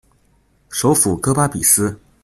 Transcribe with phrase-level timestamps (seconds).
[0.71, 1.99] 首府戈巴比斯。